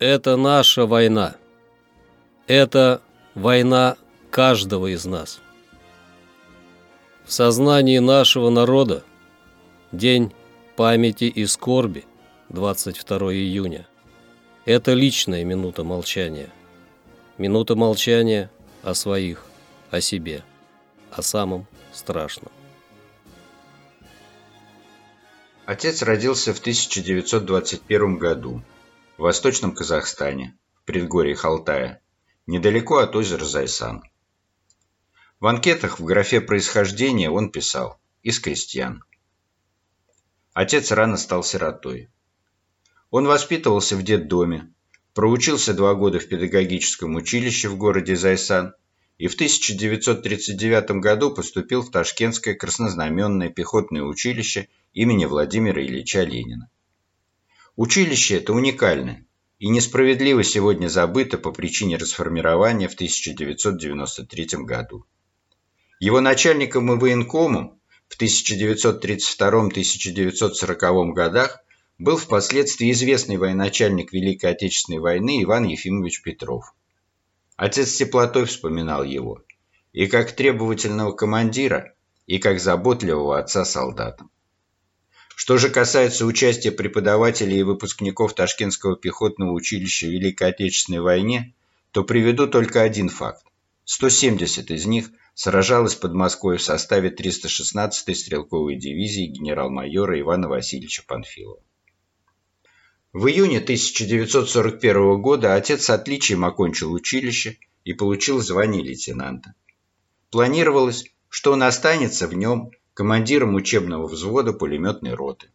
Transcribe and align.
Это 0.00 0.38
наша 0.38 0.86
война. 0.86 1.36
Это 2.46 3.02
война 3.34 3.98
каждого 4.30 4.86
из 4.86 5.04
нас. 5.04 5.42
В 7.26 7.32
сознании 7.32 7.98
нашего 7.98 8.48
народа 8.48 9.04
День 9.92 10.32
памяти 10.74 11.24
и 11.24 11.44
скорби 11.44 12.06
22 12.48 13.34
июня. 13.34 13.86
Это 14.64 14.94
личная 14.94 15.44
минута 15.44 15.84
молчания. 15.84 16.48
Минута 17.36 17.76
молчания 17.76 18.50
о 18.82 18.94
своих, 18.94 19.44
о 19.90 20.00
себе, 20.00 20.44
о 21.10 21.20
самом 21.20 21.66
страшном. 21.92 22.50
Отец 25.66 26.02
родился 26.02 26.54
в 26.54 26.60
1921 26.60 28.16
году 28.16 28.62
в 29.20 29.24
Восточном 29.24 29.74
Казахстане, 29.74 30.56
в 30.76 30.86
предгорье 30.86 31.34
Халтая, 31.34 32.00
недалеко 32.46 33.00
от 33.00 33.14
озера 33.14 33.44
Зайсан. 33.44 34.02
В 35.40 35.46
анкетах 35.46 36.00
в 36.00 36.04
графе 36.06 36.40
происхождения 36.40 37.28
он 37.28 37.50
писал 37.50 38.00
«из 38.22 38.40
крестьян». 38.40 39.04
Отец 40.54 40.90
рано 40.90 41.18
стал 41.18 41.44
сиротой. 41.44 42.08
Он 43.10 43.26
воспитывался 43.26 43.94
в 43.94 44.02
детдоме, 44.02 44.72
проучился 45.12 45.74
два 45.74 45.94
года 45.94 46.18
в 46.18 46.26
педагогическом 46.26 47.14
училище 47.14 47.68
в 47.68 47.76
городе 47.76 48.16
Зайсан 48.16 48.72
и 49.18 49.28
в 49.28 49.34
1939 49.34 50.92
году 50.92 51.34
поступил 51.34 51.82
в 51.82 51.90
Ташкентское 51.90 52.54
краснознаменное 52.54 53.50
пехотное 53.50 54.02
училище 54.02 54.68
имени 54.94 55.26
Владимира 55.26 55.84
Ильича 55.84 56.22
Ленина. 56.22 56.70
Училище 57.82 58.36
это 58.36 58.52
уникальное 58.52 59.24
и 59.58 59.70
несправедливо 59.70 60.44
сегодня 60.44 60.88
забыто 60.88 61.38
по 61.38 61.50
причине 61.50 61.96
расформирования 61.96 62.88
в 62.88 62.92
1993 62.92 64.64
году. 64.64 65.06
Его 65.98 66.20
начальником 66.20 66.92
и 66.92 66.98
военкомом 66.98 67.80
в 68.06 68.20
1932-1940 68.20 71.12
годах 71.14 71.64
был 71.96 72.18
впоследствии 72.18 72.92
известный 72.92 73.38
военачальник 73.38 74.12
Великой 74.12 74.50
Отечественной 74.50 74.98
войны 74.98 75.42
Иван 75.42 75.64
Ефимович 75.64 76.20
Петров. 76.20 76.74
Отец 77.56 77.92
с 77.92 77.96
теплотой 77.96 78.44
вспоминал 78.44 79.04
его, 79.04 79.42
и 79.94 80.06
как 80.06 80.32
требовательного 80.32 81.12
командира, 81.12 81.94
и 82.26 82.38
как 82.38 82.60
заботливого 82.60 83.38
отца 83.38 83.64
солдатам. 83.64 84.30
Что 85.42 85.56
же 85.56 85.70
касается 85.70 86.26
участия 86.26 86.70
преподавателей 86.70 87.60
и 87.60 87.62
выпускников 87.62 88.34
Ташкентского 88.34 88.94
пехотного 88.94 89.52
училища 89.52 90.06
в 90.06 90.10
Великой 90.10 90.50
Отечественной 90.50 91.00
войне, 91.00 91.54
то 91.92 92.04
приведу 92.04 92.46
только 92.46 92.82
один 92.82 93.08
факт. 93.08 93.42
170 93.86 94.70
из 94.70 94.84
них 94.84 95.10
сражалось 95.32 95.94
под 95.94 96.12
Москвой 96.12 96.58
в 96.58 96.62
составе 96.62 97.08
316-й 97.08 98.14
стрелковой 98.14 98.76
дивизии 98.76 99.28
генерал-майора 99.28 100.20
Ивана 100.20 100.50
Васильевича 100.50 101.04
Панфилова. 101.06 101.62
В 103.14 103.26
июне 103.26 103.60
1941 103.60 105.22
года 105.22 105.54
отец 105.54 105.84
с 105.84 105.88
отличием 105.88 106.44
окончил 106.44 106.92
училище 106.92 107.56
и 107.84 107.94
получил 107.94 108.40
звание 108.42 108.82
лейтенанта. 108.82 109.54
Планировалось, 110.30 111.06
что 111.30 111.52
он 111.52 111.62
останется 111.62 112.28
в 112.28 112.34
нем 112.34 112.72
командиром 113.00 113.54
учебного 113.54 114.06
взвода 114.06 114.52
пулеметной 114.52 115.14
роты. 115.14 115.46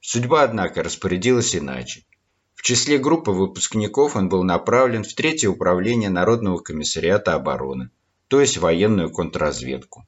Судьба, 0.00 0.44
однако, 0.44 0.84
распорядилась 0.84 1.56
иначе. 1.56 2.04
В 2.54 2.62
числе 2.62 2.98
группы 2.98 3.32
выпускников 3.32 4.14
он 4.14 4.28
был 4.28 4.44
направлен 4.44 5.02
в 5.02 5.12
Третье 5.12 5.48
управление 5.48 6.08
Народного 6.08 6.58
комиссариата 6.60 7.34
обороны, 7.34 7.90
то 8.28 8.40
есть 8.40 8.58
военную 8.58 9.10
контрразведку. 9.10 10.06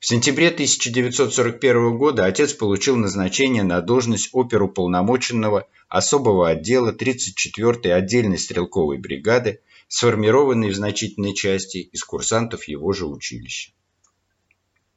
В 0.00 0.06
сентябре 0.06 0.48
1941 0.48 1.96
года 1.96 2.24
отец 2.24 2.54
получил 2.54 2.96
назначение 2.96 3.62
на 3.62 3.80
должность 3.80 4.30
оперуполномоченного 4.32 5.68
особого 5.88 6.48
отдела 6.48 6.90
34-й 6.90 7.92
отдельной 7.92 8.38
стрелковой 8.38 8.98
бригады, 8.98 9.60
сформированной 9.86 10.70
в 10.70 10.74
значительной 10.74 11.34
части 11.34 11.78
из 11.78 12.02
курсантов 12.02 12.66
его 12.66 12.92
же 12.92 13.06
училища. 13.06 13.70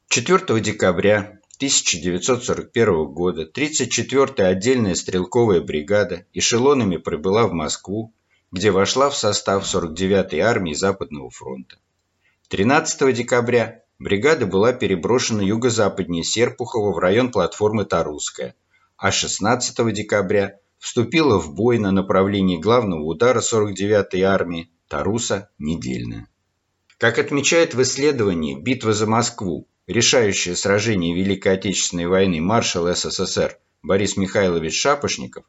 4 0.09 0.61
декабря 0.61 1.41
1941 1.57 3.05
года 3.07 3.43
34-я 3.43 4.47
отдельная 4.47 4.95
стрелковая 4.95 5.59
бригада 5.59 6.25
эшелонами 6.33 6.95
прибыла 6.95 7.45
в 7.45 7.51
Москву, 7.51 8.13
где 8.49 8.71
вошла 8.71 9.09
в 9.09 9.17
состав 9.17 9.65
49-й 9.65 10.39
армии 10.39 10.73
Западного 10.73 11.29
фронта. 11.29 11.77
13 12.47 13.13
декабря 13.13 13.83
бригада 13.99 14.45
была 14.45 14.71
переброшена 14.71 15.43
юго-западнее 15.43 16.23
Серпухова 16.23 16.93
в 16.93 16.99
район 16.99 17.29
платформы 17.29 17.83
Тарусская, 17.83 18.55
а 18.95 19.11
16 19.11 19.93
декабря 19.93 20.57
вступила 20.79 21.37
в 21.37 21.53
бой 21.53 21.79
на 21.79 21.91
направлении 21.91 22.57
главного 22.57 23.03
удара 23.03 23.41
49-й 23.41 24.21
армии 24.21 24.71
Таруса-Недельная. 24.87 26.27
Как 26.97 27.19
отмечает 27.19 27.75
в 27.75 27.81
исследовании 27.83 28.59
«Битва 28.59 28.91
за 28.91 29.05
Москву. 29.05 29.67
Решающее 29.85 30.55
сражение 30.55 31.15
Великой 31.15 31.53
Отечественной 31.53 32.07
войны» 32.07 32.41
маршал 32.41 32.91
СССР 32.91 33.59
Борис 33.83 34.17
Михайлович 34.17 34.81
Шапошников, 34.81 35.45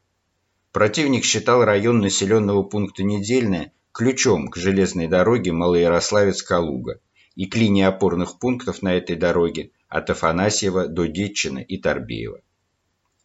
противник 0.71 1.25
считал 1.25 1.65
район 1.65 2.01
населенного 2.01 2.61
пункта 2.61 3.01
Недельная 3.01 3.73
ключом 3.91 4.49
к 4.49 4.57
железной 4.57 5.07
дороге 5.07 5.51
Малоярославец-Калуга 5.51 6.99
и 7.33 7.47
к 7.47 7.55
линии 7.55 7.83
опорных 7.83 8.37
пунктов 8.37 8.83
на 8.83 8.93
этой 8.93 9.15
дороге 9.15 9.71
от 9.87 10.11
Афанасьева 10.11 10.87
до 10.87 11.07
Детчина 11.07 11.57
и 11.57 11.77
Торбеева. 11.77 12.41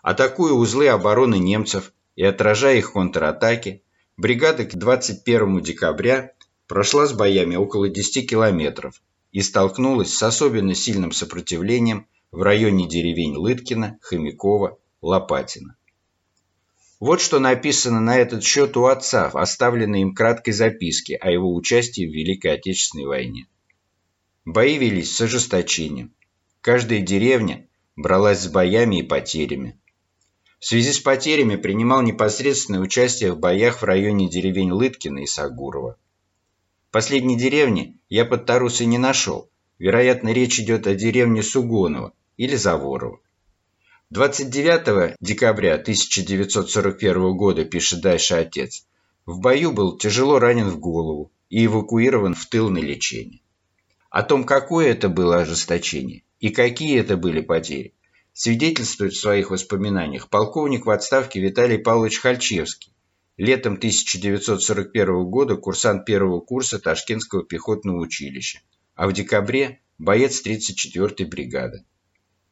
Атакуя 0.01 0.55
узлы 0.55 0.89
обороны 0.89 1.39
немцев 1.39 1.93
и 2.17 2.25
отражая 2.25 2.79
их 2.79 2.95
контратаки, 2.95 3.83
бригада 4.17 4.65
к 4.65 4.75
21 4.75 5.61
декабря 5.61 6.33
прошла 6.67 7.07
с 7.07 7.13
боями 7.13 7.57
около 7.57 7.89
10 7.89 8.29
километров 8.29 9.03
и 9.33 9.41
столкнулась 9.41 10.15
с 10.15 10.23
особенно 10.23 10.75
сильным 10.75 11.13
сопротивлением 11.13 12.07
в 12.31 12.43
районе 12.43 12.89
деревень 12.89 13.37
Лыткина, 13.37 13.99
Хомякова, 14.01 14.79
Лопатина. 15.03 15.77
Вот 17.01 17.21
что 17.21 17.39
написано 17.39 18.01
на 18.01 18.17
этот 18.17 18.45
счет 18.45 18.77
у 18.77 18.87
отца 18.87 19.29
в 19.29 19.37
оставленной 19.37 20.03
им 20.03 20.15
краткой 20.15 20.55
записке 20.55 21.17
о 21.17 21.31
его 21.31 21.55
участии 21.55 22.07
в 22.07 22.13
Великой 22.13 22.55
Отечественной 22.55 23.05
войне. 23.05 23.47
Бои 24.45 24.79
велись 24.79 25.15
с 25.15 25.21
ожесточением. 25.21 26.15
Каждая 26.61 27.01
деревня 27.01 27.69
бралась 27.97 28.41
с 28.41 28.49
боями 28.49 29.01
и 29.01 29.03
потерями. 29.03 29.79
В 30.59 30.67
связи 30.67 30.93
с 30.93 30.99
потерями 30.99 31.57
принимал 31.57 32.01
непосредственное 32.01 32.81
участие 32.81 33.33
в 33.33 33.39
боях 33.39 33.83
в 33.83 33.85
районе 33.85 34.31
деревень 34.31 34.73
Лыткина 34.73 35.19
и 35.19 35.27
Сагурова. 35.27 35.99
Последней 36.95 37.37
деревни 37.37 37.99
я 38.09 38.25
под 38.25 38.47
Тарусой 38.47 38.87
не 38.87 38.99
нашел. 38.99 39.51
Вероятно, 39.81 40.29
речь 40.33 40.61
идет 40.61 40.87
о 40.87 40.95
деревне 40.95 41.43
Сугонова 41.43 42.13
или 42.37 42.55
Заворово. 42.55 43.19
29 44.11 45.17
декабря 45.19 45.75
1941 45.75 47.37
года, 47.37 47.65
пишет 47.65 48.01
дальше 48.01 48.35
отец, 48.35 48.87
в 49.27 49.41
бою 49.41 49.73
был 49.73 49.99
тяжело 49.99 50.39
ранен 50.39 50.69
в 50.69 50.79
голову 50.79 51.33
и 51.51 51.67
эвакуирован 51.67 52.37
в 52.37 52.47
тыл 52.47 52.71
на 52.71 52.79
лечение. 52.79 53.41
О 54.09 54.23
том, 54.23 54.45
какое 54.45 54.93
это 54.93 55.09
было 55.09 55.39
ожесточение 55.39 56.23
и 56.39 56.51
какие 56.51 57.01
это 57.01 57.17
были 57.17 57.41
потери, 57.41 57.93
свидетельствует 58.35 59.15
в 59.15 59.21
своих 59.21 59.51
воспоминаниях 59.51 60.29
полковник 60.29 60.87
в 60.87 60.91
отставке 60.91 61.41
Виталий 61.41 61.79
Павлович 61.79 62.21
Хальчевский, 62.21 62.94
летом 63.37 63.75
1941 63.75 65.25
года 65.25 65.57
курсант 65.57 66.05
первого 66.05 66.41
курса 66.41 66.79
Ташкентского 66.79 67.45
пехотного 67.45 67.99
училища, 67.99 68.61
а 68.95 69.09
в 69.09 69.13
декабре 69.13 69.81
боец 69.99 70.45
34-й 70.47 71.25
бригады. 71.25 71.85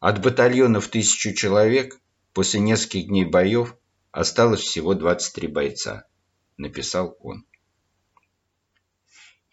От 0.01 0.21
батальона 0.21 0.81
в 0.81 0.89
тысячу 0.89 1.33
человек 1.33 2.01
после 2.33 2.61
нескольких 2.61 3.07
дней 3.07 3.25
боев 3.25 3.77
осталось 4.11 4.61
всего 4.61 4.95
23 4.95 5.49
бойца, 5.49 6.07
написал 6.57 7.17
он. 7.21 7.47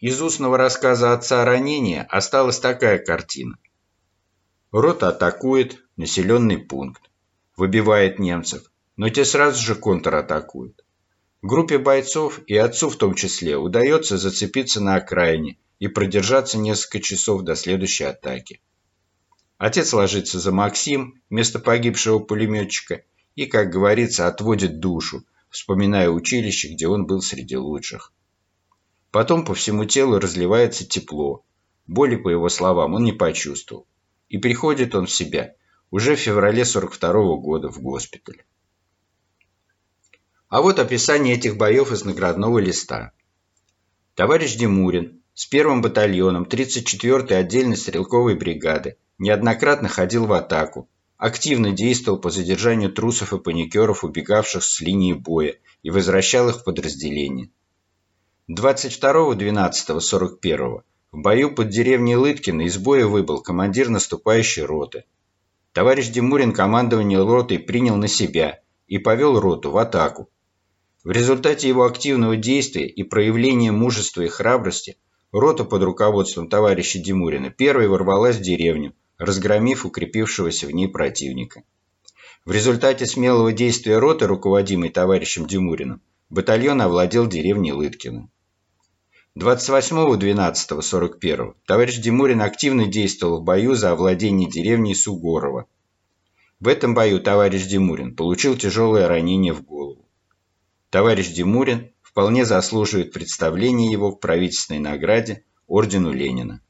Из 0.00 0.20
устного 0.20 0.56
рассказа 0.56 1.12
отца 1.12 1.42
о 1.42 1.44
ранении 1.44 2.04
осталась 2.08 2.58
такая 2.58 2.98
картина. 2.98 3.58
Рота 4.72 5.08
атакует 5.08 5.84
населенный 5.96 6.58
пункт, 6.58 7.02
выбивает 7.56 8.18
немцев, 8.18 8.72
но 8.96 9.08
те 9.10 9.24
сразу 9.24 9.60
же 9.62 9.74
контратакуют. 9.74 10.84
Группе 11.42 11.78
бойцов 11.78 12.38
и 12.46 12.56
отцу 12.56 12.90
в 12.90 12.96
том 12.96 13.14
числе 13.14 13.56
удается 13.56 14.18
зацепиться 14.18 14.80
на 14.80 14.96
окраине 14.96 15.56
и 15.78 15.88
продержаться 15.88 16.58
несколько 16.58 17.00
часов 17.00 17.42
до 17.42 17.56
следующей 17.56 18.04
атаки. 18.04 18.60
Отец 19.56 19.94
ложится 19.94 20.38
за 20.38 20.52
Максим, 20.52 21.22
вместо 21.30 21.58
погибшего 21.58 22.18
пулеметчика, 22.18 23.04
и, 23.36 23.46
как 23.46 23.70
говорится, 23.70 24.26
отводит 24.26 24.80
душу, 24.80 25.24
вспоминая 25.48 26.10
училище, 26.10 26.74
где 26.74 26.88
он 26.88 27.06
был 27.06 27.22
среди 27.22 27.56
лучших. 27.56 28.12
Потом 29.10 29.46
по 29.46 29.54
всему 29.54 29.86
телу 29.86 30.18
разливается 30.18 30.86
тепло. 30.86 31.42
Боли, 31.86 32.16
по 32.16 32.28
его 32.28 32.50
словам, 32.50 32.92
он 32.94 33.04
не 33.04 33.12
почувствовал. 33.12 33.86
И 34.28 34.36
приходит 34.36 34.94
он 34.94 35.06
в 35.06 35.10
себя 35.10 35.54
уже 35.90 36.16
в 36.16 36.20
феврале 36.20 36.66
42 36.66 37.12
-го 37.14 37.40
года 37.40 37.70
в 37.70 37.80
госпиталь. 37.80 38.42
А 40.50 40.60
вот 40.62 40.78
описание 40.80 41.36
этих 41.36 41.56
боев 41.56 41.92
из 41.92 42.04
наградного 42.04 42.58
листа. 42.58 43.12
Товарищ 44.16 44.56
Демурин 44.56 45.22
с 45.32 45.46
первым 45.46 45.80
батальоном 45.80 46.42
34-й 46.42 47.36
отдельной 47.36 47.76
стрелковой 47.76 48.34
бригады 48.34 48.96
неоднократно 49.18 49.86
ходил 49.86 50.26
в 50.26 50.32
атаку, 50.32 50.88
активно 51.16 51.70
действовал 51.70 52.18
по 52.18 52.30
задержанию 52.30 52.92
трусов 52.92 53.32
и 53.32 53.38
паникеров, 53.38 54.02
убегавших 54.02 54.64
с 54.64 54.80
линии 54.80 55.12
боя, 55.12 55.54
и 55.84 55.90
возвращал 55.90 56.48
их 56.48 56.56
в 56.56 56.64
подразделение. 56.64 57.50
22.12.41 58.50 60.82
в 61.12 61.22
бою 61.22 61.54
под 61.54 61.68
деревней 61.68 62.16
Лыткино 62.16 62.62
из 62.62 62.76
боя 62.76 63.06
выбыл 63.06 63.40
командир 63.40 63.88
наступающей 63.88 64.64
роты. 64.64 65.04
Товарищ 65.72 66.08
Демурин 66.08 66.52
командование 66.52 67.22
ротой 67.22 67.60
принял 67.60 67.94
на 67.94 68.08
себя 68.08 68.58
и 68.88 68.98
повел 68.98 69.38
роту 69.38 69.70
в 69.70 69.78
атаку, 69.78 70.28
в 71.02 71.10
результате 71.10 71.68
его 71.68 71.84
активного 71.84 72.36
действия 72.36 72.86
и 72.86 73.02
проявления 73.02 73.72
мужества 73.72 74.22
и 74.22 74.28
храбрости 74.28 74.98
рота 75.32 75.64
под 75.64 75.82
руководством 75.82 76.48
товарища 76.48 76.98
Димурина 76.98 77.48
первой 77.50 77.88
ворвалась 77.88 78.36
в 78.36 78.42
деревню, 78.42 78.92
разгромив 79.16 79.86
укрепившегося 79.86 80.66
в 80.66 80.72
ней 80.72 80.88
противника. 80.88 81.62
В 82.44 82.52
результате 82.52 83.06
смелого 83.06 83.52
действия 83.52 83.96
роты, 83.98 84.26
руководимой 84.26 84.90
товарищем 84.90 85.46
Димуриным, 85.46 86.02
батальон 86.28 86.82
овладел 86.82 87.26
деревней 87.26 87.72
Лыткино. 87.72 88.28
28.12.41 89.38 91.54
товарищ 91.66 91.96
Димурин 91.98 92.42
активно 92.42 92.86
действовал 92.86 93.40
в 93.40 93.44
бою 93.44 93.74
за 93.74 93.92
овладение 93.92 94.50
деревней 94.50 94.94
Сугорова. 94.94 95.64
В 96.58 96.68
этом 96.68 96.94
бою 96.94 97.20
товарищ 97.20 97.66
Димурин 97.66 98.16
получил 98.16 98.56
тяжелое 98.56 99.08
ранение 99.08 99.54
в 99.54 99.62
голову. 99.62 100.04
Товарищ 100.90 101.28
Димурин 101.28 101.92
вполне 102.02 102.44
заслуживает 102.44 103.12
представления 103.12 103.92
его 103.92 104.10
к 104.10 104.20
правительственной 104.20 104.80
награде 104.80 105.44
Ордену 105.68 106.12
Ленина. 106.12 106.60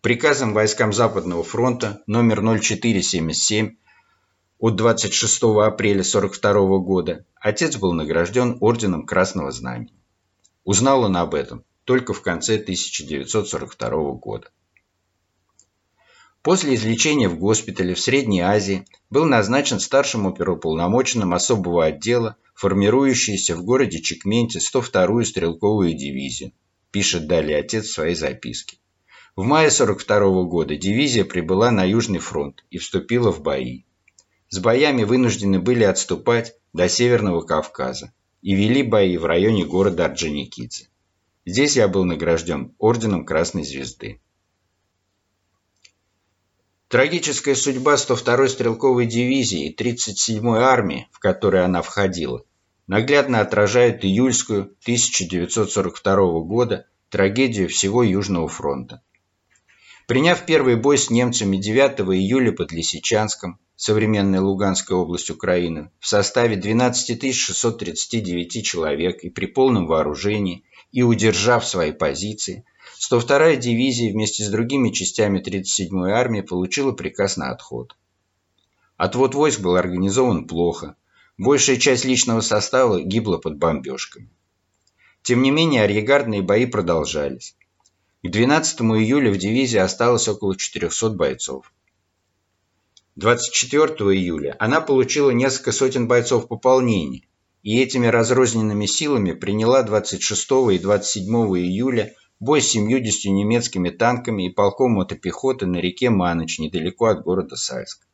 Приказом 0.00 0.52
войскам 0.52 0.92
Западного 0.92 1.44
фронта 1.44 2.02
номер 2.08 2.42
0477 2.42 3.76
от 4.58 4.76
26 4.76 5.42
апреля 5.42 6.00
1942 6.00 6.78
года 6.78 7.24
отец 7.36 7.76
был 7.76 7.92
награжден 7.92 8.58
Орденом 8.60 9.06
Красного 9.06 9.52
Знамени. 9.52 9.94
Узнал 10.64 11.04
он 11.04 11.16
об 11.16 11.34
этом 11.34 11.64
только 11.84 12.12
в 12.12 12.22
конце 12.22 12.56
1942 12.56 14.12
года. 14.14 14.50
После 16.44 16.74
излечения 16.74 17.30
в 17.30 17.38
госпитале 17.38 17.94
в 17.94 18.00
Средней 18.00 18.40
Азии 18.40 18.84
был 19.08 19.24
назначен 19.24 19.80
старшим 19.80 20.26
оперуполномоченным 20.26 21.32
особого 21.32 21.86
отдела, 21.86 22.36
формирующейся 22.54 23.56
в 23.56 23.64
городе 23.64 24.02
Чекменте 24.02 24.58
102-ю 24.58 25.24
стрелковую 25.24 25.94
дивизию, 25.94 26.52
пишет 26.90 27.26
далее 27.26 27.56
отец 27.56 27.86
в 27.86 27.94
своей 27.94 28.14
записке. 28.14 28.76
В 29.34 29.44
мае 29.44 29.70
42 29.70 30.18
-го 30.18 30.44
года 30.44 30.76
дивизия 30.76 31.24
прибыла 31.24 31.70
на 31.70 31.82
Южный 31.82 32.18
фронт 32.18 32.62
и 32.68 32.76
вступила 32.76 33.32
в 33.32 33.40
бои. 33.40 33.84
С 34.50 34.58
боями 34.58 35.04
вынуждены 35.04 35.60
были 35.60 35.84
отступать 35.84 36.56
до 36.74 36.90
Северного 36.90 37.40
Кавказа 37.40 38.12
и 38.42 38.54
вели 38.54 38.82
бои 38.82 39.16
в 39.16 39.24
районе 39.24 39.64
города 39.64 40.04
Орджоникидзе. 40.04 40.88
Здесь 41.46 41.76
я 41.76 41.88
был 41.88 42.04
награжден 42.04 42.74
орденом 42.78 43.24
Красной 43.24 43.64
Звезды. 43.64 44.20
Трагическая 46.94 47.56
судьба 47.56 47.94
102-й 47.94 48.48
стрелковой 48.48 49.06
дивизии 49.06 49.66
и 49.66 49.74
37-й 49.74 50.62
армии, 50.62 51.08
в 51.10 51.18
которой 51.18 51.64
она 51.64 51.82
входила, 51.82 52.44
наглядно 52.86 53.40
отражает 53.40 54.04
июльскую 54.04 54.76
1942 54.82 56.16
года 56.42 56.86
трагедию 57.08 57.68
всего 57.68 58.04
Южного 58.04 58.46
фронта. 58.46 59.02
Приняв 60.06 60.46
первый 60.46 60.76
бой 60.76 60.96
с 60.96 61.10
немцами 61.10 61.56
9 61.56 61.98
июля 62.14 62.52
под 62.52 62.70
Лисичанском, 62.70 63.58
современная 63.74 64.40
Луганская 64.40 64.96
область 64.96 65.30
Украины, 65.30 65.90
в 65.98 66.06
составе 66.06 66.54
12 66.54 67.34
639 67.34 68.64
человек 68.64 69.24
и 69.24 69.30
при 69.30 69.46
полном 69.46 69.88
вооружении, 69.88 70.62
и 70.92 71.02
удержав 71.02 71.66
свои 71.66 71.90
позиции, 71.90 72.64
102-я 73.10 73.56
дивизия 73.56 74.12
вместе 74.12 74.44
с 74.44 74.48
другими 74.48 74.90
частями 74.90 75.40
37-й 75.40 76.12
армии 76.12 76.40
получила 76.40 76.92
приказ 76.92 77.36
на 77.36 77.50
отход. 77.50 77.96
Отвод 78.96 79.34
войск 79.34 79.60
был 79.60 79.76
организован 79.76 80.46
плохо. 80.46 80.96
Большая 81.36 81.76
часть 81.76 82.04
личного 82.04 82.40
состава 82.40 83.02
гибла 83.02 83.38
под 83.38 83.58
бомбежками. 83.58 84.30
Тем 85.22 85.42
не 85.42 85.50
менее, 85.50 85.82
арьегардные 85.82 86.42
бои 86.42 86.66
продолжались. 86.66 87.56
К 88.22 88.30
12 88.30 88.80
июля 88.80 89.30
в 89.32 89.36
дивизии 89.36 89.78
осталось 89.78 90.28
около 90.28 90.56
400 90.56 91.10
бойцов. 91.10 91.72
24 93.16 93.88
июля 94.16 94.56
она 94.58 94.80
получила 94.80 95.30
несколько 95.30 95.72
сотен 95.72 96.08
бойцов 96.08 96.48
пополнения 96.48 97.22
и 97.62 97.80
этими 97.80 98.06
разрозненными 98.06 98.86
силами 98.86 99.32
приняла 99.32 99.82
26 99.82 100.50
и 100.72 100.78
27 100.78 101.32
июля 101.58 102.14
бой 102.44 102.60
с 102.60 102.68
70 102.68 103.32
немецкими 103.32 103.88
танками 103.88 104.46
и 104.46 104.50
полком 104.52 104.92
мотопехоты 104.92 105.64
на 105.66 105.78
реке 105.78 106.10
Маныч, 106.10 106.58
недалеко 106.58 107.06
от 107.06 107.22
города 107.22 107.56
Сальск. 107.56 108.06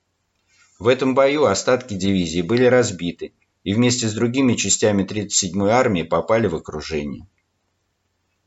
В 0.79 0.87
этом 0.87 1.15
бою 1.15 1.47
остатки 1.47 1.95
дивизии 1.95 2.41
были 2.41 2.65
разбиты 2.65 3.35
и 3.65 3.75
вместе 3.75 4.09
с 4.09 4.15
другими 4.15 4.55
частями 4.55 5.03
37-й 5.03 5.71
армии 5.71 6.05
попали 6.05 6.47
в 6.47 6.55
окружение. 6.55 7.27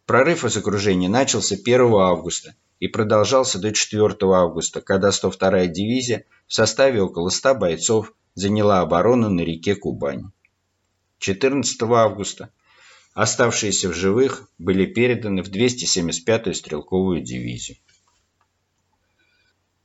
Прорыв 0.05 0.45
из 0.45 0.55
окружения 0.55 1.09
начался 1.09 1.55
1 1.55 1.81
августа 1.95 2.55
и 2.79 2.87
продолжался 2.87 3.59
до 3.59 3.73
4 3.73 4.15
августа, 4.21 4.81
когда 4.81 5.09
102-я 5.09 5.67
дивизия 5.67 6.25
в 6.47 6.53
составе 6.53 7.01
около 7.01 7.29
100 7.29 7.55
бойцов 7.55 8.13
заняла 8.35 8.79
оборону 8.79 9.29
на 9.29 9.41
реке 9.41 9.75
Кубань. 9.75 10.31
14 11.19 11.81
августа 11.83 12.51
Оставшиеся 13.13 13.89
в 13.89 13.93
живых 13.93 14.49
были 14.57 14.87
переданы 14.87 15.43
в 15.43 15.49
275-ю 15.51 16.53
стрелковую 16.55 17.21
дивизию. 17.21 17.77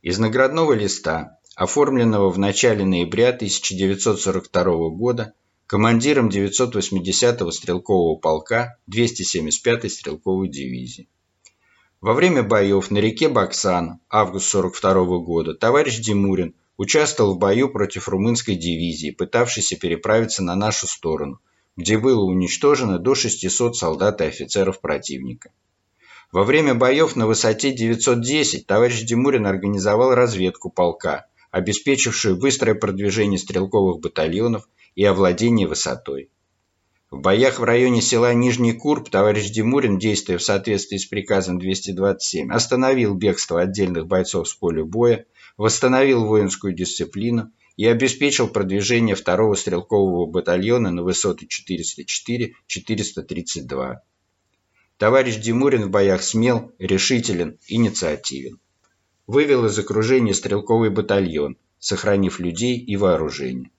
Из 0.00 0.18
наградного 0.18 0.72
листа, 0.72 1.38
оформленного 1.54 2.30
в 2.30 2.38
начале 2.38 2.86
ноября 2.86 3.28
1942 3.28 4.88
года 4.90 5.34
командиром 5.66 6.30
980-го 6.30 7.50
стрелкового 7.50 8.16
полка 8.18 8.78
275-й 8.90 9.90
стрелковой 9.90 10.48
дивизии. 10.48 11.06
Во 12.00 12.14
время 12.14 12.42
боев 12.42 12.90
на 12.90 12.96
реке 12.96 13.28
Баксан, 13.28 14.00
август 14.08 14.54
1942 14.54 15.18
года, 15.18 15.54
товарищ 15.54 15.98
Димурин 15.98 16.54
участвовал 16.78 17.34
в 17.34 17.38
бою 17.38 17.68
против 17.68 18.08
румынской 18.08 18.54
дивизии, 18.54 19.10
пытавшейся 19.10 19.76
переправиться 19.76 20.42
на 20.42 20.54
нашу 20.54 20.86
сторону, 20.86 21.40
где 21.78 21.96
было 21.96 22.24
уничтожено 22.24 22.98
до 22.98 23.14
600 23.14 23.76
солдат 23.76 24.20
и 24.20 24.24
офицеров 24.24 24.80
противника. 24.80 25.52
Во 26.32 26.42
время 26.42 26.74
боев 26.74 27.14
на 27.14 27.28
высоте 27.28 27.70
910 27.70 28.66
товарищ 28.66 29.02
Димурин 29.04 29.46
организовал 29.46 30.12
разведку 30.12 30.70
полка, 30.70 31.26
обеспечившую 31.52 32.36
быстрое 32.36 32.74
продвижение 32.74 33.38
стрелковых 33.38 34.00
батальонов 34.00 34.68
и 34.96 35.04
овладение 35.04 35.68
высотой. 35.68 36.30
В 37.12 37.20
боях 37.20 37.60
в 37.60 37.64
районе 37.64 38.02
села 38.02 38.34
Нижний 38.34 38.72
Курб 38.72 39.08
товарищ 39.08 39.48
Димурин, 39.50 40.00
действуя 40.00 40.38
в 40.38 40.42
соответствии 40.42 40.96
с 40.96 41.06
приказом 41.06 41.60
227, 41.60 42.50
остановил 42.50 43.14
бегство 43.14 43.60
отдельных 43.60 44.08
бойцов 44.08 44.48
с 44.48 44.54
поля 44.54 44.84
боя, 44.84 45.26
восстановил 45.56 46.26
воинскую 46.26 46.74
дисциплину 46.74 47.52
и 47.78 47.86
обеспечил 47.86 48.48
продвижение 48.48 49.14
второго 49.14 49.54
стрелкового 49.54 50.26
батальона 50.26 50.90
на 50.90 51.02
высоты 51.04 51.46
404-432. 51.46 53.98
Товарищ 54.96 55.36
Димурин 55.36 55.84
в 55.84 55.90
боях 55.90 56.24
смел, 56.24 56.72
решителен, 56.80 57.60
инициативен. 57.68 58.58
Вывел 59.28 59.66
из 59.66 59.78
окружения 59.78 60.34
стрелковый 60.34 60.90
батальон, 60.90 61.56
сохранив 61.78 62.40
людей 62.40 62.76
и 62.76 62.96
вооружение. 62.96 63.70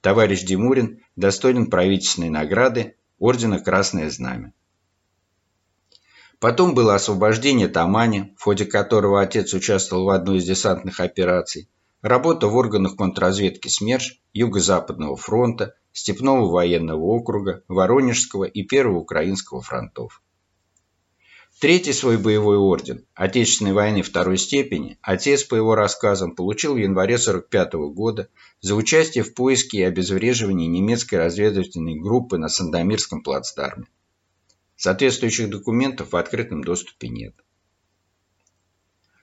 Товарищ 0.00 0.42
Димурин 0.42 0.98
достоин 1.14 1.70
правительственной 1.70 2.30
награды 2.30 2.96
Ордена 3.20 3.60
Красное 3.60 4.10
Знамя. 4.10 4.52
Потом 6.40 6.74
было 6.74 6.96
освобождение 6.96 7.68
Тамани, 7.68 8.34
в 8.36 8.42
ходе 8.42 8.64
которого 8.64 9.22
отец 9.22 9.54
участвовал 9.54 10.06
в 10.06 10.10
одной 10.10 10.38
из 10.38 10.44
десантных 10.44 10.98
операций, 10.98 11.68
Работа 12.02 12.46
в 12.46 12.54
органах 12.54 12.94
контрразведки 12.94 13.66
СМЕРШ 13.66 14.22
Юго-Западного 14.32 15.16
фронта, 15.16 15.74
Степного 15.90 16.48
военного 16.48 17.02
округа, 17.02 17.64
Воронежского 17.66 18.44
и 18.44 18.62
Первого 18.62 18.98
Украинского 18.98 19.62
фронтов. 19.62 20.22
Третий 21.60 21.92
свой 21.92 22.16
боевой 22.16 22.56
орден 22.56 23.04
Отечественной 23.14 23.72
войны 23.72 24.02
второй 24.02 24.38
степени 24.38 24.96
отец, 25.02 25.42
по 25.42 25.56
его 25.56 25.74
рассказам, 25.74 26.36
получил 26.36 26.74
в 26.74 26.76
январе 26.76 27.16
1945 27.16 27.72
года 27.92 28.28
за 28.60 28.76
участие 28.76 29.24
в 29.24 29.34
поиске 29.34 29.78
и 29.78 29.82
обезвреживании 29.82 30.68
немецкой 30.68 31.16
разведывательной 31.16 31.98
группы 31.98 32.38
на 32.38 32.48
Сандомирском 32.48 33.24
плацдарме. 33.24 33.86
Соответствующих 34.76 35.50
документов 35.50 36.12
в 36.12 36.16
открытом 36.16 36.62
доступе 36.62 37.08
нет. 37.08 37.34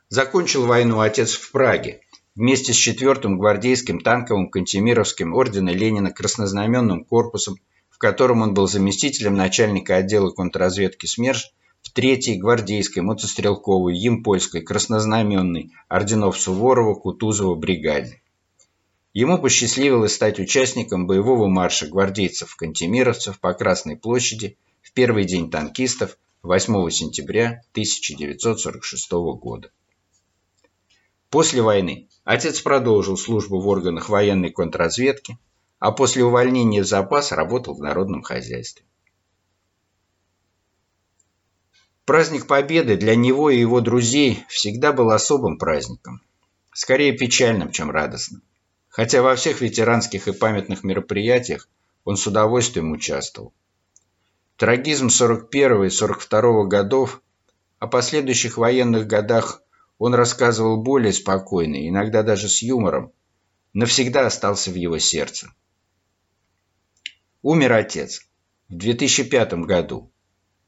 Закончил 0.09 0.65
войну 0.65 0.99
отец 0.99 1.33
в 1.33 1.51
Праге 1.51 2.01
вместе 2.35 2.73
с 2.73 2.87
4-м 2.87 3.37
гвардейским 3.37 4.01
танковым 4.01 4.49
Кантемировским 4.49 5.33
ордена 5.33 5.69
Ленина 5.69 6.11
краснознаменным 6.11 7.05
корпусом, 7.05 7.57
в 7.89 7.97
котором 7.97 8.41
он 8.41 8.53
был 8.53 8.67
заместителем 8.67 9.35
начальника 9.35 9.95
отдела 9.95 10.29
контрразведки 10.31 11.05
СМЕРШ 11.05 11.51
в 11.81 11.97
3-й 11.97 12.37
гвардейской 12.37 13.03
мотострелковой 13.03 13.95
Емпольской 13.95 14.61
краснознаменной 14.61 15.71
орденов 15.87 16.37
Суворова, 16.37 16.95
Кутузова 16.95 17.55
бригаде. 17.55 18.21
Ему 19.13 19.37
посчастливилось 19.37 20.15
стать 20.15 20.39
участником 20.39 21.07
боевого 21.07 21.47
марша 21.47 21.87
гвардейцев-кантемировцев 21.87 23.39
по 23.39 23.53
Красной 23.53 23.95
площади 23.95 24.57
в 24.81 24.91
первый 24.91 25.23
день 25.23 25.49
танкистов 25.49 26.17
8 26.43 26.89
сентября 26.89 27.61
1946 27.71 29.11
года. 29.39 29.71
После 31.35 31.61
войны 31.61 32.07
отец 32.23 32.61
продолжил 32.61 33.17
службу 33.17 33.59
в 33.59 33.67
органах 33.67 34.07
военной 34.07 34.51
контрразведки, 34.51 35.37
а 35.79 35.91
после 35.91 36.23
увольнения 36.23 36.81
в 36.81 36.87
запас 36.87 37.33
работал 37.33 37.73
в 37.75 37.81
народном 37.81 38.21
хозяйстве. 38.21 38.85
Праздник 42.05 42.47
Победы 42.47 42.95
для 42.95 43.17
него 43.17 43.49
и 43.49 43.59
его 43.59 43.81
друзей 43.81 44.45
всегда 44.47 44.93
был 44.93 45.11
особым 45.11 45.57
праздником, 45.57 46.21
скорее 46.71 47.11
печальным, 47.11 47.69
чем 47.69 47.91
радостным. 47.91 48.41
Хотя 48.87 49.21
во 49.21 49.35
всех 49.35 49.59
ветеранских 49.59 50.29
и 50.29 50.31
памятных 50.31 50.85
мероприятиях 50.85 51.67
он 52.05 52.15
с 52.15 52.25
удовольствием 52.25 52.93
участвовал. 52.93 53.51
Трагизм 54.55 55.09
41 55.09 55.83
и 55.83 55.89
42 55.89 56.63
годов, 56.67 57.21
о 57.79 57.87
последующих 57.87 58.55
военных 58.55 59.05
годах 59.05 59.64
он 59.97 60.13
рассказывал 60.13 60.81
более 60.81 61.13
спокойно, 61.13 61.87
иногда 61.87 62.23
даже 62.23 62.49
с 62.49 62.61
юмором, 62.61 63.13
навсегда 63.73 64.25
остался 64.25 64.71
в 64.71 64.75
его 64.75 64.99
сердце. 64.99 65.53
Умер 67.41 67.73
отец 67.73 68.27
в 68.69 68.75
2005 68.75 69.53
году 69.65 70.11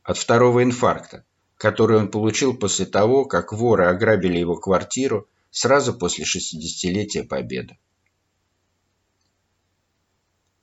от 0.04 0.18
второго 0.18 0.64
инфаркта, 0.64 1.26
который 1.58 1.98
он 1.98 2.10
получил 2.10 2.56
после 2.56 2.86
того, 2.86 3.26
как 3.26 3.52
воры 3.52 3.86
ограбили 3.86 4.38
его 4.38 4.56
квартиру 4.56 5.28
сразу 5.50 5.94
после 5.94 6.24
60-летия 6.24 7.24
Победы. 7.24 7.78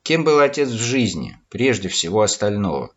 Кем 0.03 0.23
был 0.23 0.39
отец 0.39 0.69
в 0.69 0.81
жизни, 0.81 1.39
прежде 1.49 1.89
всего 1.89 2.23
остального? 2.23 2.95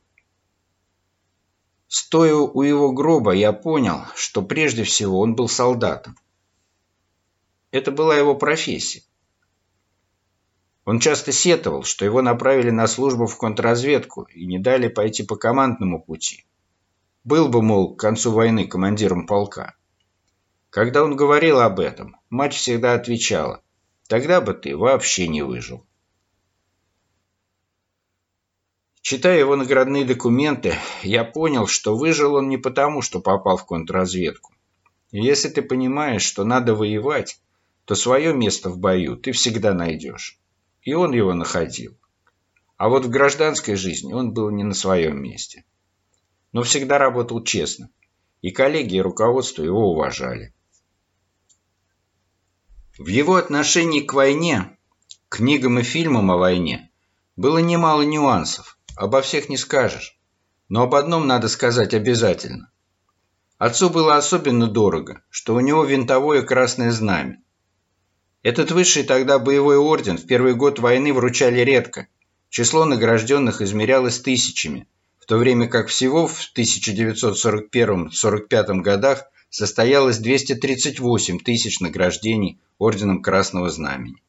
Стоя 1.87 2.35
у 2.35 2.61
его 2.61 2.91
гроба, 2.91 3.31
я 3.31 3.53
понял, 3.53 4.01
что 4.15 4.41
прежде 4.41 4.83
всего 4.83 5.19
он 5.19 5.35
был 5.35 5.47
солдатом. 5.47 6.17
Это 7.71 7.91
была 7.91 8.15
его 8.15 8.35
профессия. 8.35 9.03
Он 10.83 10.99
часто 10.99 11.31
сетовал, 11.31 11.83
что 11.83 12.05
его 12.05 12.21
направили 12.21 12.69
на 12.69 12.87
службу 12.87 13.25
в 13.25 13.37
контрразведку 13.37 14.23
и 14.23 14.45
не 14.45 14.59
дали 14.59 14.87
пойти 14.87 15.23
по 15.23 15.35
командному 15.35 16.01
пути. 16.01 16.45
Был 17.23 17.49
бы, 17.49 17.61
мол, 17.61 17.95
к 17.95 17.99
концу 17.99 18.31
войны 18.31 18.67
командиром 18.67 19.25
полка. 19.25 19.75
Когда 20.69 21.03
он 21.03 21.15
говорил 21.15 21.59
об 21.59 21.79
этом, 21.79 22.17
мать 22.29 22.53
всегда 22.53 22.93
отвечала, 22.93 23.61
тогда 24.07 24.39
бы 24.41 24.53
ты 24.53 24.77
вообще 24.77 25.27
не 25.27 25.41
выжил. 25.41 25.85
Читая 29.09 29.39
его 29.39 29.55
наградные 29.55 30.03
документы, 30.03 30.75
я 31.01 31.23
понял, 31.23 31.65
что 31.65 31.95
выжил 31.95 32.33
он 32.33 32.49
не 32.49 32.57
потому, 32.57 33.01
что 33.01 33.21
попал 33.21 33.55
в 33.55 33.65
контрразведку. 33.65 34.53
если 35.11 35.47
ты 35.47 35.61
понимаешь, 35.61 36.23
что 36.23 36.43
надо 36.43 36.75
воевать, 36.75 37.39
то 37.85 37.95
свое 37.95 38.33
место 38.33 38.69
в 38.69 38.79
бою 38.79 39.15
ты 39.15 39.31
всегда 39.31 39.73
найдешь. 39.73 40.37
И 40.81 40.93
он 40.93 41.13
его 41.13 41.33
находил. 41.33 41.97
А 42.75 42.89
вот 42.89 43.05
в 43.05 43.09
гражданской 43.09 43.75
жизни 43.75 44.11
он 44.11 44.33
был 44.33 44.49
не 44.49 44.65
на 44.65 44.73
своем 44.73 45.23
месте. 45.23 45.63
Но 46.51 46.63
всегда 46.63 46.97
работал 46.97 47.41
честно. 47.45 47.89
И 48.41 48.51
коллеги, 48.51 48.95
и 48.95 49.01
руководство 49.01 49.63
его 49.63 49.89
уважали. 49.89 50.53
В 52.99 53.07
его 53.07 53.35
отношении 53.35 54.01
к 54.01 54.13
войне, 54.13 54.77
книгам 55.29 55.79
и 55.79 55.83
фильмам 55.83 56.29
о 56.29 56.35
войне, 56.35 56.91
было 57.37 57.59
немало 57.59 58.01
нюансов 58.01 58.76
обо 58.97 59.21
всех 59.21 59.47
не 59.49 59.57
скажешь. 59.57 60.17
Но 60.69 60.83
об 60.83 60.95
одном 60.95 61.27
надо 61.27 61.47
сказать 61.47 61.93
обязательно. 61.93 62.69
Отцу 63.57 63.89
было 63.89 64.17
особенно 64.17 64.67
дорого, 64.67 65.21
что 65.29 65.55
у 65.55 65.61
него 65.61 65.85
винтовое 65.85 66.41
красное 66.41 66.91
знамя. 66.91 67.41
Этот 68.43 68.71
высший 68.71 69.03
тогда 69.03 69.39
боевой 69.39 69.77
орден 69.77 70.17
в 70.17 70.25
первый 70.25 70.55
год 70.55 70.79
войны 70.79 71.13
вручали 71.13 71.61
редко. 71.61 72.07
Число 72.49 72.83
награжденных 72.85 73.61
измерялось 73.61 74.19
тысячами, 74.19 74.87
в 75.19 75.25
то 75.25 75.37
время 75.37 75.67
как 75.67 75.87
всего 75.87 76.27
в 76.27 76.39
1941-45 76.55 78.81
годах 78.81 79.23
состоялось 79.49 80.19
238 80.19 81.39
тысяч 81.39 81.79
награждений 81.79 82.61
орденом 82.77 83.21
Красного 83.21 83.69
Знамени. 83.69 84.21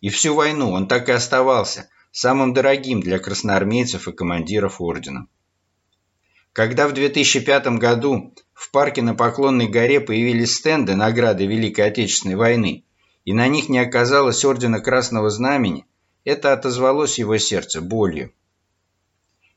И 0.00 0.08
всю 0.08 0.34
войну 0.34 0.72
он 0.72 0.88
так 0.88 1.08
и 1.08 1.12
оставался 1.12 1.88
самым 2.16 2.54
дорогим 2.54 3.00
для 3.00 3.18
красноармейцев 3.18 4.08
и 4.08 4.12
командиров 4.12 4.80
ордена. 4.80 5.26
Когда 6.54 6.88
в 6.88 6.94
2005 6.94 7.66
году 7.78 8.34
в 8.54 8.70
парке 8.70 9.02
на 9.02 9.14
Поклонной 9.14 9.68
горе 9.68 10.00
появились 10.00 10.54
стенды 10.54 10.96
награды 10.96 11.44
Великой 11.44 11.88
Отечественной 11.88 12.36
войны, 12.36 12.84
и 13.26 13.34
на 13.34 13.48
них 13.48 13.68
не 13.68 13.78
оказалось 13.80 14.42
ордена 14.46 14.80
Красного 14.80 15.28
Знамени, 15.28 15.84
это 16.24 16.54
отозвалось 16.54 17.18
его 17.18 17.36
сердце 17.36 17.82
болью. 17.82 18.32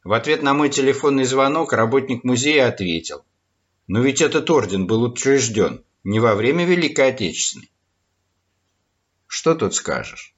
В 0.03 0.11
ответ 0.11 0.43
на 0.43 0.53
мой 0.53 0.67
телефонный 0.69 1.23
звонок 1.23 1.71
работник 1.71 2.25
музея 2.25 2.67
ответил, 2.67 3.23
«Но 3.87 4.01
ведь 4.01 4.19
этот 4.19 4.49
орден 4.49 4.85
был 4.85 5.03
учрежден 5.03 5.85
не 6.03 6.19
во 6.19 6.35
время 6.35 6.65
Великой 6.65 7.07
Отечественной». 7.07 7.71
Что 9.27 9.55
тут 9.55 9.75
скажешь? 9.75 10.35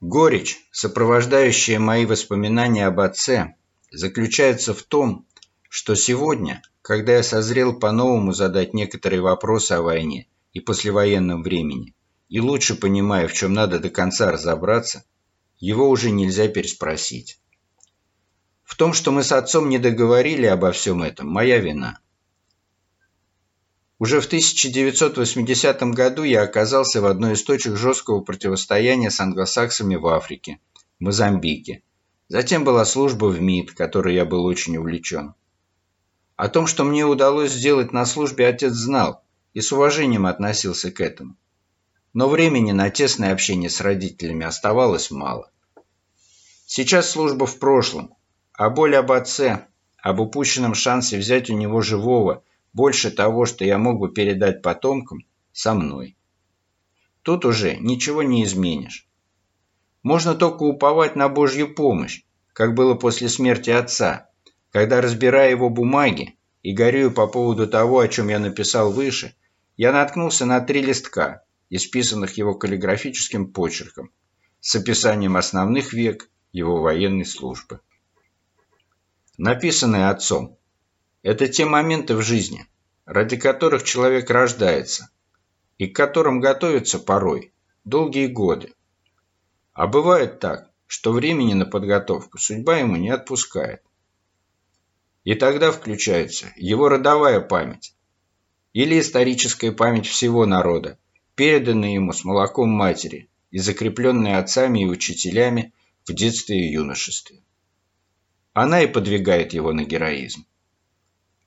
Горечь, 0.00 0.56
сопровождающая 0.70 1.78
мои 1.78 2.06
воспоминания 2.06 2.86
об 2.86 3.00
отце, 3.00 3.56
заключается 3.90 4.72
в 4.72 4.82
том, 4.82 5.26
что 5.68 5.94
сегодня, 5.94 6.62
когда 6.80 7.16
я 7.16 7.22
созрел 7.22 7.78
по-новому 7.78 8.32
задать 8.32 8.72
некоторые 8.72 9.20
вопросы 9.20 9.72
о 9.72 9.82
войне 9.82 10.26
и 10.54 10.60
послевоенном 10.60 11.42
времени, 11.42 11.94
и 12.30 12.40
лучше 12.40 12.76
понимая, 12.76 13.28
в 13.28 13.34
чем 13.34 13.52
надо 13.52 13.78
до 13.78 13.90
конца 13.90 14.32
разобраться, 14.32 15.04
его 15.58 15.90
уже 15.90 16.10
нельзя 16.10 16.48
переспросить. 16.48 17.38
В 18.64 18.76
том, 18.76 18.94
что 18.94 19.12
мы 19.12 19.22
с 19.22 19.32
отцом 19.32 19.68
не 19.68 19.78
договорили 19.78 20.46
обо 20.46 20.72
всем 20.72 21.02
этом, 21.02 21.28
моя 21.28 21.58
вина– 21.58 21.98
уже 24.00 24.22
в 24.22 24.26
1980 24.26 25.82
году 25.92 26.22
я 26.22 26.42
оказался 26.42 27.02
в 27.02 27.06
одной 27.06 27.34
из 27.34 27.44
точек 27.44 27.76
жесткого 27.76 28.22
противостояния 28.22 29.10
с 29.10 29.20
англосаксами 29.20 29.94
в 29.94 30.06
Африке, 30.06 30.58
Мозамбике. 30.98 31.82
Затем 32.28 32.64
была 32.64 32.86
служба 32.86 33.26
в 33.26 33.42
МИД, 33.42 33.72
которой 33.72 34.14
я 34.14 34.24
был 34.24 34.46
очень 34.46 34.78
увлечен. 34.78 35.34
О 36.36 36.48
том, 36.48 36.66
что 36.66 36.84
мне 36.84 37.04
удалось 37.04 37.52
сделать 37.52 37.92
на 37.92 38.06
службе, 38.06 38.46
отец 38.46 38.72
знал 38.72 39.22
и 39.52 39.60
с 39.60 39.70
уважением 39.70 40.24
относился 40.24 40.90
к 40.90 41.02
этому. 41.02 41.36
Но 42.14 42.30
времени 42.30 42.72
на 42.72 42.88
тесное 42.88 43.34
общение 43.34 43.68
с 43.68 43.82
родителями 43.82 44.46
оставалось 44.46 45.10
мало. 45.10 45.50
Сейчас 46.64 47.10
служба 47.10 47.44
в 47.44 47.58
прошлом, 47.58 48.14
а 48.54 48.70
боль 48.70 48.96
об 48.96 49.12
отце, 49.12 49.66
об 49.98 50.20
упущенном 50.20 50.72
шансе 50.72 51.18
взять 51.18 51.50
у 51.50 51.54
него 51.54 51.82
живого– 51.82 52.42
больше 52.72 53.10
того, 53.10 53.46
что 53.46 53.64
я 53.64 53.78
мог 53.78 53.98
бы 53.98 54.12
передать 54.12 54.62
потомкам, 54.62 55.24
со 55.52 55.74
мной. 55.74 56.16
Тут 57.22 57.44
уже 57.44 57.76
ничего 57.76 58.22
не 58.22 58.44
изменишь. 58.44 59.08
Можно 60.02 60.34
только 60.34 60.62
уповать 60.62 61.16
на 61.16 61.28
Божью 61.28 61.74
помощь, 61.74 62.22
как 62.52 62.74
было 62.74 62.94
после 62.94 63.28
смерти 63.28 63.70
отца, 63.70 64.30
когда, 64.70 65.00
разбирая 65.00 65.50
его 65.50 65.68
бумаги 65.68 66.36
и 66.62 66.72
горюю 66.72 67.10
по 67.10 67.26
поводу 67.26 67.66
того, 67.66 67.98
о 67.98 68.08
чем 68.08 68.28
я 68.28 68.38
написал 68.38 68.92
выше, 68.92 69.34
я 69.76 69.92
наткнулся 69.92 70.46
на 70.46 70.60
три 70.60 70.82
листка, 70.82 71.44
исписанных 71.68 72.34
его 72.34 72.54
каллиграфическим 72.54 73.52
почерком, 73.52 74.10
с 74.60 74.74
описанием 74.74 75.36
основных 75.36 75.92
век 75.92 76.30
его 76.52 76.80
военной 76.80 77.24
службы. 77.24 77.80
Написанное 79.36 80.10
отцом– 80.10 80.56
это 81.22 81.48
те 81.48 81.64
моменты 81.64 82.14
в 82.14 82.22
жизни, 82.22 82.66
ради 83.04 83.36
которых 83.36 83.82
человек 83.82 84.30
рождается 84.30 85.10
и 85.78 85.86
к 85.86 85.96
которым 85.96 86.40
готовится 86.40 86.98
порой 86.98 87.52
долгие 87.84 88.26
годы. 88.26 88.74
А 89.72 89.86
бывает 89.86 90.40
так, 90.40 90.70
что 90.86 91.12
времени 91.12 91.54
на 91.54 91.66
подготовку 91.66 92.38
судьба 92.38 92.78
ему 92.78 92.96
не 92.96 93.10
отпускает. 93.10 93.82
И 95.24 95.34
тогда 95.34 95.70
включается 95.70 96.52
его 96.56 96.88
родовая 96.88 97.40
память 97.40 97.94
или 98.72 98.98
историческая 98.98 99.72
память 99.72 100.06
всего 100.06 100.46
народа, 100.46 100.98
переданная 101.34 101.94
ему 101.94 102.12
с 102.12 102.24
молоком 102.24 102.70
матери 102.70 103.28
и 103.50 103.58
закрепленная 103.58 104.38
отцами 104.38 104.82
и 104.82 104.86
учителями 104.86 105.72
в 106.06 106.12
детстве 106.12 106.58
и 106.58 106.72
юношестве. 106.72 107.42
Она 108.52 108.82
и 108.82 108.86
подвигает 108.86 109.52
его 109.52 109.72
на 109.72 109.84
героизм. 109.84 110.44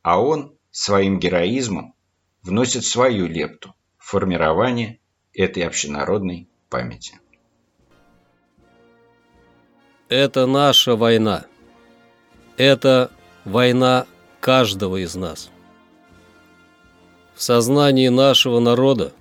А 0.03 0.21
он 0.21 0.55
своим 0.69 1.19
героизмом 1.19 1.95
вносит 2.43 2.85
свою 2.85 3.25
лепту 3.25 3.73
в 3.97 4.11
формирование 4.11 4.99
этой 5.33 5.63
общенародной 5.63 6.47
памяти. 6.69 7.19
Это 10.09 10.45
наша 10.45 10.95
война. 10.95 11.45
Это 12.57 13.09
война 13.45 14.05
каждого 14.39 15.03
из 15.03 15.15
нас. 15.15 15.49
В 17.33 17.41
сознании 17.41 18.09
нашего 18.09 18.59
народа 18.59 19.11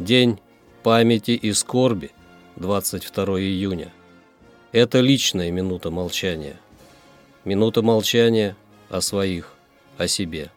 День 0.00 0.40
памяти 0.82 1.32
и 1.32 1.52
скорби 1.52 2.10
22 2.56 3.24
июня. 3.40 3.92
Это 4.72 4.98
личная 4.98 5.52
минута 5.52 5.90
молчания– 5.90 6.58
Минута 7.44 7.80
молчания 7.80 8.54
о 8.90 9.00
своих, 9.00 9.54
о 10.00 10.08
себе, 10.08 10.50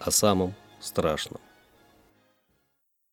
о 0.00 0.10
самом 0.10 0.54
страшном. 0.80 1.40